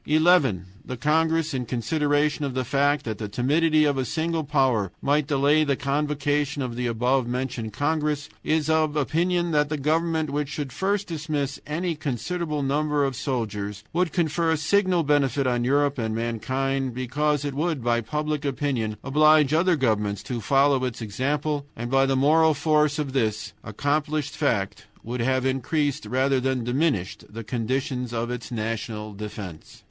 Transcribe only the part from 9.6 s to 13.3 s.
the government which should first dismiss any considerable number of